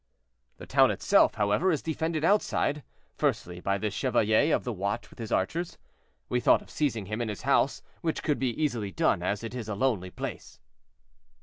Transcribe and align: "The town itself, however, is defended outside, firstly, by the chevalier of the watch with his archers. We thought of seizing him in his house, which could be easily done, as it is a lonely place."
"The 0.57 0.65
town 0.65 0.89
itself, 0.89 1.35
however, 1.35 1.71
is 1.71 1.83
defended 1.83 2.23
outside, 2.23 2.81
firstly, 3.13 3.59
by 3.59 3.77
the 3.77 3.91
chevalier 3.91 4.55
of 4.55 4.63
the 4.63 4.73
watch 4.73 5.11
with 5.11 5.19
his 5.19 5.31
archers. 5.31 5.77
We 6.27 6.39
thought 6.39 6.63
of 6.63 6.71
seizing 6.71 7.05
him 7.05 7.21
in 7.21 7.29
his 7.29 7.43
house, 7.43 7.83
which 8.01 8.23
could 8.23 8.39
be 8.39 8.49
easily 8.49 8.91
done, 8.91 9.21
as 9.21 9.43
it 9.43 9.53
is 9.53 9.69
a 9.69 9.75
lonely 9.75 10.09
place." 10.09 10.59